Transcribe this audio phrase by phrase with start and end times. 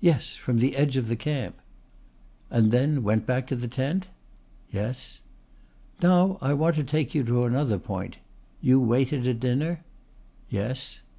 [0.00, 1.58] "Yes from the edge of the camp."
[2.50, 4.06] "And then went back to the tent?"
[4.70, 5.20] "Yes."
[6.02, 8.16] "Now I want to take you to another point.
[8.62, 9.84] You waited at dinner?"
[10.48, 11.02] "Yes."